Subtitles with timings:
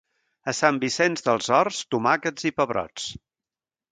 [0.51, 3.09] A Sant Vicenç dels Horts, tomàquets i pebrots.